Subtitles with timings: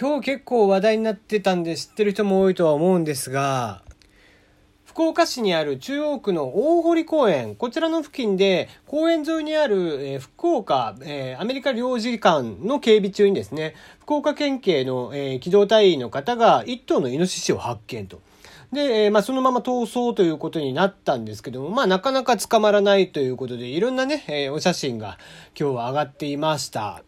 [0.00, 3.82] 今日結構話題になってたんで知ってる人も多いとは思うんですが、
[4.86, 18.22] 福岡市にある中央区の大堀公園、こちらの付近で公園沿いにある、え、福岡、え、アメリカ領事館の警備中にですね、福岡県警の、え、機動隊員の方が一頭のイノシシを発見と。
[18.72, 25.18] で、え、まあ、そのまま逃走ということになったんですけども、まあ、なかなか捕まらないということで、いろんなね、え、お写真が
[25.54, 27.02] 今日は上がっていました。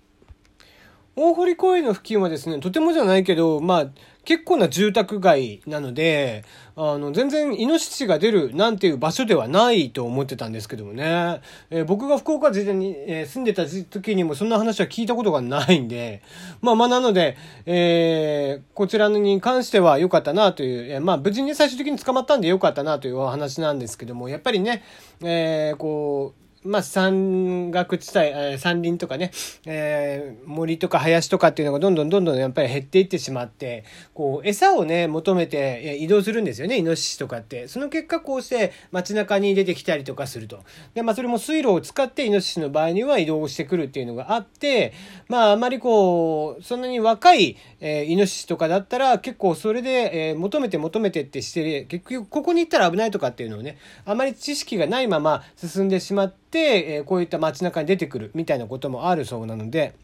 [1.14, 3.86] 大堀公園の付近はですね、とてもじゃないけど、まあ、
[4.24, 6.44] 結構な住宅街なので、
[6.74, 11.40] あの、全然イノシシが出るなんていう場所ではないと思ってたんですけどもね。
[11.70, 16.22] えー、僕が福岡時代に、えー、住んでた時にもそんな話は聞いたことがないんで、
[16.62, 17.36] まあまあなので、
[17.66, 24.82] えー、こちらに関しては良かったなという、え、まあ無事に最終的に捕まったんで良かったなというお話なんですけども、やっぱりね、
[25.20, 29.32] えー、こう、まあ、山岳地帯、山林とかね、
[29.66, 33.84] えー、森とか林とかっていうのがどんどんどんどんやっぱり減っていってしまって、
[34.14, 37.66] こう、餌をね、求めて移動するんですよね、イノシシとかって。
[37.66, 40.60] その結果、こうして街中に出てきたりとかすると。
[40.94, 44.92] で、まあ、それも水路を使ってイノシシの場合には移動してくるっていうのがあって、
[45.28, 59.94] まあ、あまりこう、そんなに若い、えー、イノシシとかだったら、結構それで、えー、求めて求めてってして、結局、ここに行ったら危ないとかっていうのをね、あまり知識がないまま進んでしまって、、えこういった街中に出てくるみたいなこともあるそうなので、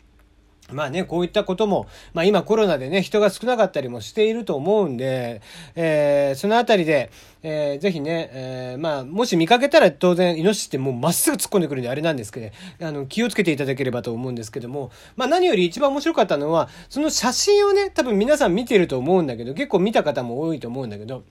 [0.72, 5.40] まあね、こういったことも、まあ今コロナでね、人が少なかったりもしていると思うんで、
[5.74, 7.10] えー、そのあたりで、
[7.42, 21.22] えー、ぜひね、えー、まあ、もし見かけたら当然、イノシシってもうまっすぐ突っ込んでくるんであれなんですけど、あの、気をつけていただければと思うんですけども、まあ何より一番面白かったのは、その写真をね、多分皆さん見てると思うんだけど、結構見た方も多いと思うんだけど、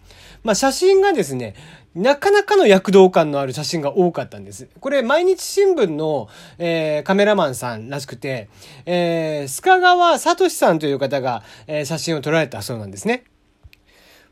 [0.44, 1.56] まあ写真がですね、
[1.94, 4.68] なかなかの躍動感のある写真が多かったんです。
[4.80, 8.50] これ、毎日新聞の、えー、カメラマンさんらしくて、
[8.86, 13.24] えー、須賀川聡さんという方が、えー、写真を撮られたそうなんですね。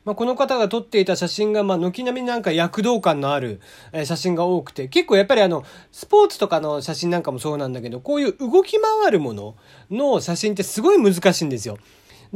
[0.06, 3.60] まあ、この方が撮っていた写真が、まあ、軒並みなんか躍動感のある、
[4.04, 9.56] 写真が多くて、結構やっぱりあの、スポーツとかの写真なんかもそうなんだけど、こういう動き回るもの
[9.90, 11.76] の写真ってすごい難しいんですよ。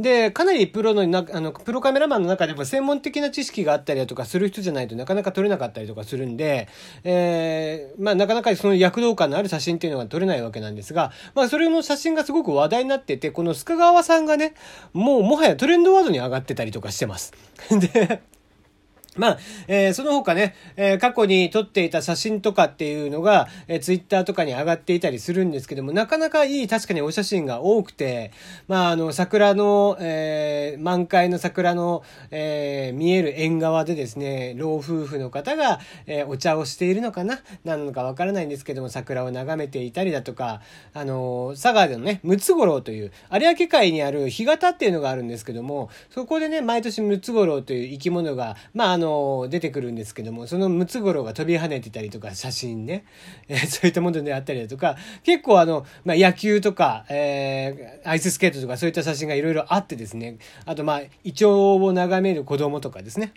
[0.01, 6.67] で、かなりプロのな、あの、プロカメラマンの中でも専門的な知識があったりだとかする人じゃないとなかなか撮れなかったりとかするんで、
[7.03, 14.55] えー、まあなかなかその躍動感のある写真っていうのが撮れないわけなんですが、まあそれの写真がすごく話題になってて、この須賀川さんがね、
[14.93, 17.33] もうもはやトレンドワードに上がってたりとかしてます。
[17.69, 18.21] で、
[19.17, 28.31] まあ、えー、その他ね、えー、過去に撮っていた写真とかっていうのが、えー、ツイッターとかに上がっていたりするんですけども、なかなかいい確かにお写真が多くて、
[28.69, 40.61] まあ、あの、桜の、えー、満開の桜の、えー、見える縁側でですね、老夫婦の方が、えー、お茶をしているのかななのかわからないんですけども、桜を眺めていたりだとか、
[40.93, 53.03] あの、佐賀でのね、ムツゴロウという、有明海にある干潟っていうのがあるんですけども、そこでね、毎年ムツゴロウという生き物が、ま、あの、出てくるんですけども、そのムツゴロウが飛び跳ねてたりとか、写真ね、
[53.49, 63.33] えー、 そういったものであったりだとか、結構あの、まあ、野球とか、えー、アイススケートとかそういった写真がいろいろあってですね、あとまあ、イチョウを眺める子供とかですね。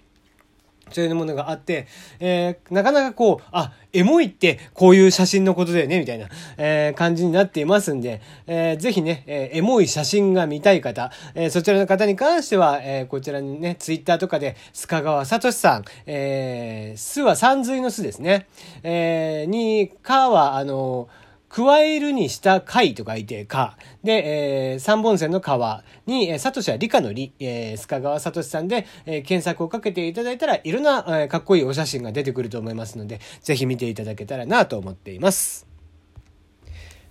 [0.91, 1.87] そういうものがあって、
[2.21, 18.47] えー、なかなかこう、あ、エモいってこういう写真のことだよね、みたいな、えー、感じになっていますんで、えー、ぜひね、えー、エモい写真が見たい方、えー、そちらの方に関しては、えー、こちらにね、ツイッターとかで、須賀川聡さん、えー、巣は三髄の巣ですね、
[18.83, 21.24] えー、に、かは、あのー、
[21.55, 23.79] 加えるにした貝と書いて、か。
[24.03, 35.69] で、えー、三本線の川に、えー、サトシは理科の理、えー、須賀川聡さんで、えー、検索をかけていただいたら、いろんな、えー、かっこいいお写真が出てくると思いますので、ぜひ見ていただけたらなと思っています。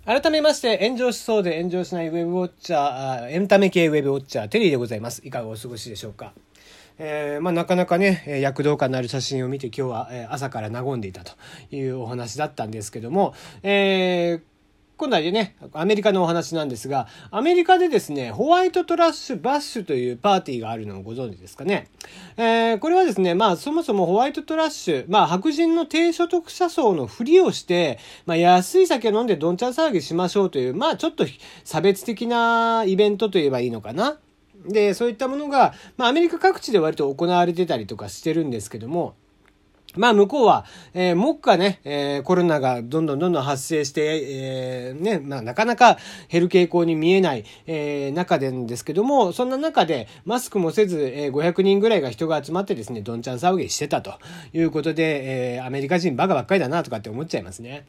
[0.04, 5.22] 改めまして、炎上しそうで炎上しないウェブウォッチャー、エンタメ系ウェブウォッチャー、テリーでございます。
[5.24, 6.34] いかがお過ごしでしょうか？
[6.98, 11.32] えー、まあ、なかなかね、躍動感のある写真を見て今日は朝から和んでいたと
[11.70, 14.40] いうお話だったんですけども、えー、
[14.96, 21.88] 今度はね、アメリカのお話なんですが、アメリカでですね、ホワイトトラッシュバッシュというパーティーがあるのをご存知ですかね。
[22.36, 31.26] えー、これはですね、まあそもそもホワイトトラッシュ、まあ白人の低所得者層のふりをして、まあ安い酒飲んでどんちゃん騒ぎしましょうという、まあちょっと
[31.64, 34.18] 差別的なイベントといえばいいのかな。
[34.66, 39.14] で、そういったものが、まあ、アメリカ各地で割と行われてたりとかしてるんですけども、
[39.96, 54.14] まあ向こうは、えー、目下ね、えー、コロナがどんどんどんどん発生して、えー、ね、まあなかなか減る傾向に見えない、えー、中でんですけども、そんな中でマスクもせず、えー、500人ぐらいが人が集まってですね、どんちゃん騒ぎしてたと
[54.52, 57.86] いうことで、えー、アメリカ人バカばっかりだなとかって思っちゃいますね。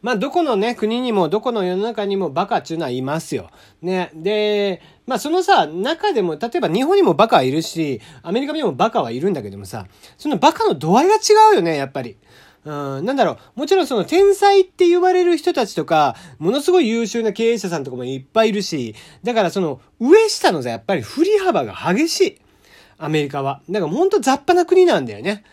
[0.00, 3.50] まあ、どこのね、国にも、どこの世の中にもバカっていうのはいますよ。
[3.82, 4.10] ね。
[4.14, 9.86] で、まあ、そのさ、中でも、例えば日本にもバカはいるし、アメリカにもバカはいるんだけどもさ、
[10.16, 11.18] そのバカの度合いが違
[11.52, 12.16] うよね、やっぱり。
[12.64, 22.40] うん、なんだろう、もちろんその天才って言われる人たちとか、ものすごい優秀な経営者さんとかもいっぱいいるし、だからその上下のさ、やっぱり振り幅が激しい。
[22.98, 23.62] アメリカは。
[23.70, 25.44] だからほんと雑把な国なんだよね。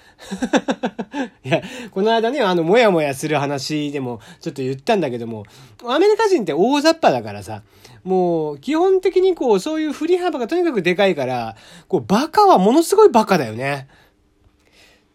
[1.45, 1.61] いや、
[1.91, 5.45] この間ね、あの、もやもやする話でもちょっと言ったんだけども、
[5.85, 7.61] アメリカ人って大雑把だからさ、
[8.03, 11.55] もう、基本的にこう、そういう振り幅がとにかくでかいから、
[11.87, 13.87] こう、バカはものすごいバカだよね。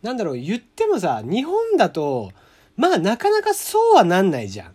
[0.03, 2.31] なんだろう、言ってもさ、日本だと、
[2.77, 4.75] まあなかなかそうはなんないじゃん。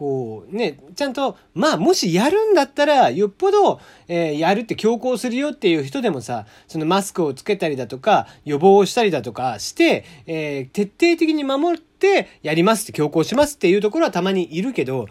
[0.00, 15.06] こうね、ちゃんと、まあもしやるんだったら、よっぽど、えー、やるって強行するよっていう人でもさ、そのマスクをつけたりだとか、予防したりだとかして、えー、徹底的に守ってやりますって強行しますっていうところはたまにいるけど、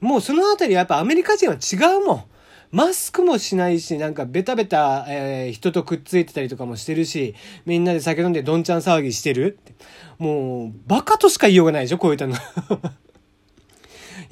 [0.00, 2.24] もうそのあたりはやっぱアメリカ人は違うもん。
[2.70, 9.58] マスクもしないし、なんかベタベタ、えー、人とくっついてたりとかもしてるし、みんなで酒飲んでどんちゃん騒ぎしてる
[10.18, 12.34] もう、バカとしか言いようがないでしょ、こういったの。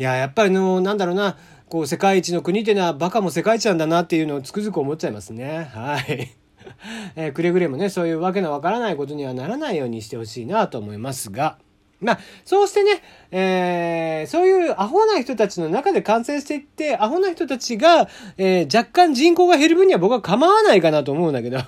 [0.03, 1.37] いや、やっぱりの、なんだろうな、
[1.69, 5.71] こう、世界一の国っていうのはバカも世界一なんだなっていうのをつくづく思っちゃいますね。
[5.73, 6.29] はい。
[7.15, 11.57] えー、くれぐれもね、そういうわけのわからないことにはならないようにしてほしいなと思いますが。
[12.01, 13.01] まあ、そうしてね、
[13.31, 18.09] えー、そういうアホな人たちの中で感染していって、アホな人たちが、
[18.39, 21.61] えー、若干人口が減る分には僕は構わないかなと思うんだけど。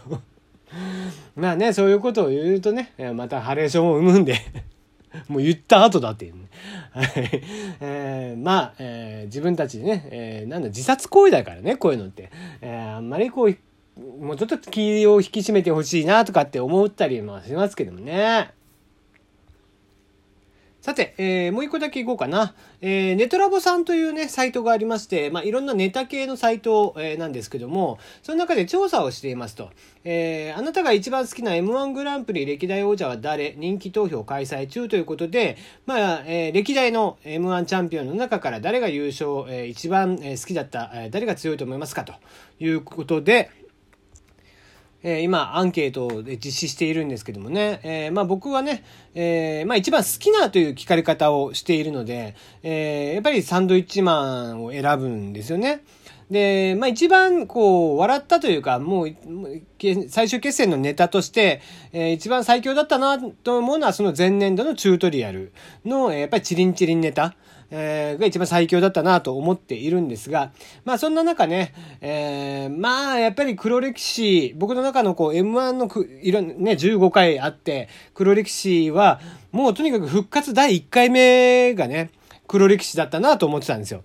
[1.36, 4.34] まあね、そういうことを言うとね、またハレーションを生むんで
[5.28, 6.48] もう言った後だっていうね。
[7.80, 12.30] えー、まあ、えー、自分たちでね、えー、なんだ、自殺行為だからね、こういうのって。
[12.60, 13.56] えー、あんまりこう、
[14.20, 18.50] もうちょっと気を引き締めてほしいなとかって思ったりもしますけどもね。
[20.84, 22.52] さて、えー、もう一個だけいこうかな。
[22.82, 29.70] えー、ネトラボさんというね、サイトがありまして、まあ、いろんなネタ系のサイト、えー、なんですけども、その中で調査をしていますと、
[30.04, 33.54] えー、あなたが一番好きな M1 グランプリ歴代王者は誰？
[33.56, 42.12] 人気投票開催中ということで、まあ、えー、歴代の M1 チャンピオンの中から誰が優勝、えー、一番好きだった、えー、誰が強いと思いますかと
[42.60, 43.50] いうことで、
[45.04, 48.82] えー、今アンケートで実施しているんですけどもね、えー、まあ僕はね、
[49.14, 55.82] えー、まあ一番好きなという聞かれ方をしているので、え、やっぱりサンドイッチマンを選ぶんですよね。
[56.30, 59.14] で、まあ一番こう、笑ったというか、もう、
[60.08, 61.60] 最終決戦のネタとして、
[61.92, 65.52] えー、一番最強だったなと思うのは、その前年度のチュートリアル
[65.84, 67.34] の、やっぱりチリンチリンネタ。
[67.76, 70.52] えー、が一番最強だったなと思っているんですが、
[70.84, 82.10] まあそんな中ね、えー、まあやっぱり黒歴史、僕の中のこう M1 のくいろんね、15回あって、黒歴史はもうとにかく復活第1回目がね、
[82.46, 84.04] 黒歴史だったなと思ってたんですよ。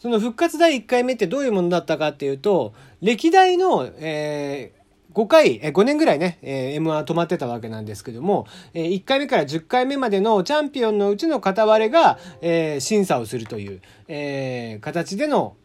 [0.00, 15.56] その復活第1回目ってどういうものだったかっていうと、歴代の、えー、5回、え5年ぐらいね、えー、M1 止まってたわけなんですけども、えー、1回目から10回目までのチャンピオンのうちの片割れが、えー、審査をするという、えー、形での、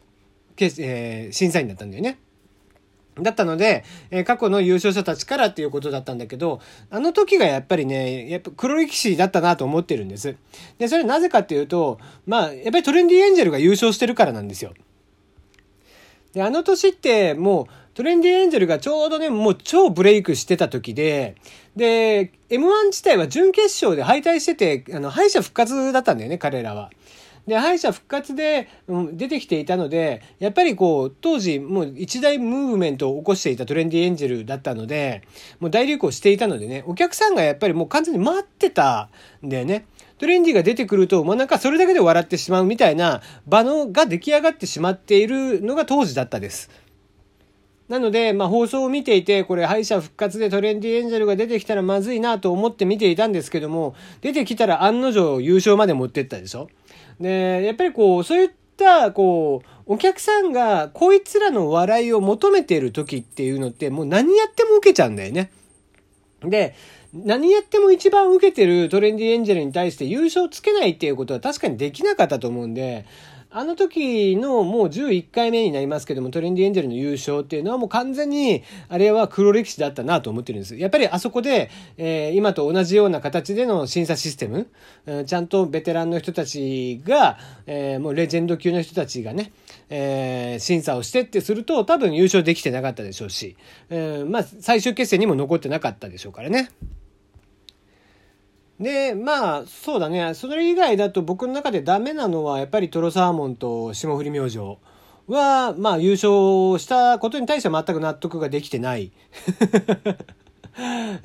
[0.58, 2.18] えー、審査員だったんだよね。
[3.20, 6.60] だったので、えー、過去の優勝者たちからっていうことだったんだけど、
[6.90, 10.36] あの時がやっぱりね、やっぱ黒歴史だったなと思ってるんです。
[10.78, 14.74] で、それなぜかっていうと、まあ、やっぱりトレンディエンジェルが優勝してるからなんですよ。
[16.32, 21.36] で、あの年ってもう、トレンディエンジェルがちょうどね、もう超ブレイクしてた時で、
[21.76, 26.90] で、M1 自体は準決勝で敗退してて、あの、敗者復活だったんだよね、彼らは。
[27.46, 35.22] で、敗者復活で、うん、出てきていたので、やっぱりこう、当時もう一大ムーブメントを起こしていたトレンディエンジェルだったので、
[35.60, 39.10] もう大流行していたのでね、お客さんがやっぱりもう完全に待ってた
[39.44, 39.86] んだよね。
[40.18, 46.70] トレンディが出てくると、もうなんかそれだけで笑ってしまうみたいな場のが出来上がってしまっているのが当時だったです。
[47.88, 56.68] なので、まあ、放送を見ていて、これ敗者復活でトレンディエンジェルが出てきたらまずいなと思って見ていたんですけども、出てきたら案の定優勝まで持ってったでしょ
[57.20, 65.50] で、やっぱりこう、そういった、こう、お客さんがこいつらの笑いを求めている時っていうのって、もう何やっても受けちゃうんだよね。
[66.42, 66.74] で、
[67.14, 73.06] 何やっても一番受けてるトレンディエンジェルに対して優勝つけないっていうことは確かにできなかったと思うんで、
[73.50, 80.76] あの時のもう11回目になりますけども、トレンディエンジェルの優勝っていうのはもう完全に、あれは黒歴史だったなと思ってるんです。
[80.76, 84.68] やっぱりあそこで、えー、今と同じような形での審査システム、
[85.06, 89.52] うん、ちゃんとベテランの人たちが、えー、もうレジェンド級の人たちがね、
[89.88, 93.56] えー、審査をしてってすると多分優勝できてなかったでしょうし、
[93.90, 96.70] え、ー、まあ最終決戦にも残ってなかったでしょうからね。
[98.80, 100.34] で、まあ、そうだね。
[100.34, 104.58] それ以外だと僕の中でダメなのは、やっぱりトロサーモンと霜降り明星
[105.26, 109.12] は、まあ、優勝したことに対しては全く納得ができてない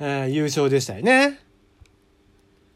[0.28, 1.40] 優勝でしたよね。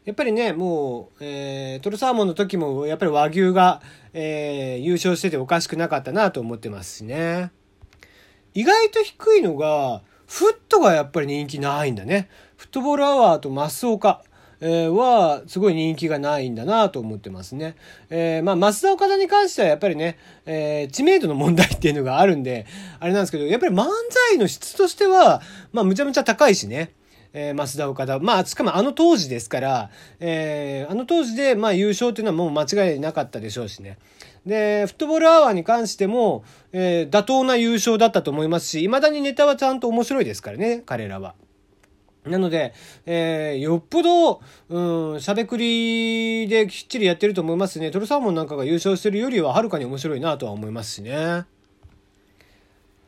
[0.05, 3.81] やっぱりね、もう、えー、トロサーモンの時も、やっぱり和牛が、
[4.13, 7.51] えー、優勝してておかしくなかったなと思ってますしね。
[8.53, 12.29] 意外と低いのが、フットがやっぱり人気ないんだね。
[12.55, 14.23] フットボールアワーとマスオカ。
[14.59, 17.75] えー、は、すごい人気がないんだなと思ってますね。
[18.09, 22.65] えー、まあ、増田岡田に関してはやっぱりね、えー、知名度の問題っていうのがあるんで、
[22.99, 23.85] あれなんですけど、やっぱり漫
[24.29, 26.91] 才の質としては、まあ、むちゃむちゃ高いしね。
[27.33, 28.19] えー、増田岡田。
[28.19, 33.97] まあ、しかもあの当時ですから、えー、あの当時で、まあ、優勝っていうのはもう間違いなかったでしょうしね。
[34.45, 41.35] で、フットボールアワーに関しても、えー、妥当な優勝だったと思いますし、未だにネタはちゃんと面白いですからね、彼らは。
[42.27, 42.73] なので、
[43.05, 47.91] えー、よっぽど、うん、しゃべくりできっちりやってると思いますね。
[47.91, 51.45] トルサーモンなんかが優勝してるよりははるかに面白いなとは思いますしね。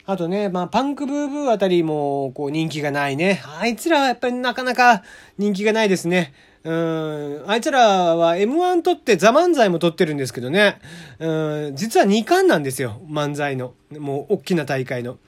[0.10, 3.44] あとね、まあ、パンクブーブーあたりも、こう、人気がないね。
[3.60, 5.04] あいつらはやっぱりなかなか
[5.38, 6.34] 人気がないですね。
[6.64, 10.80] うん、あいつらは M1 撮ってザ漫才も撮ってるんですけどね。
[11.20, 13.00] うん、実は2冠なんですよ。
[13.08, 13.76] 漫才の。
[14.00, 15.20] もう、大きな大会の。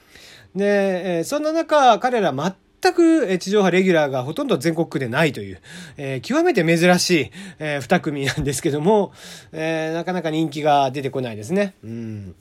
[0.56, 5.62] で、え、そんな中、彼ら全全く地上波レギュラーがほとんど全国区でないという、
[5.98, 9.14] えー、極めて珍しい、えー、二組なんですけども、
[9.52, 11.76] えー、なかなか人気が出てこないですね。
[11.84, 12.36] うん。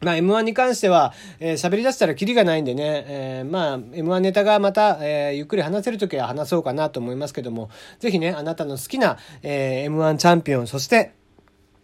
[0.00, 11.12] まあ M1 に関しては、えー、喋り出したらキリがないんでね、えー、まあ M1 ネタがまた、えー、ゆっくり話せるときは話そうかなと思いますけども、ぜひね、あなたの好きな、えー、M1 チャンピオン、そして、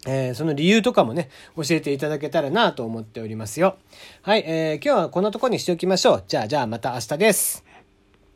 [0.05, 3.77] えー、その理由とかもね、教えていただけたらなと思っておりますよ。
[4.21, 6.23] はい、えー、今日はこんなとこにしておきましょう。
[6.27, 7.72] じゃあ、じゃあまた明日です。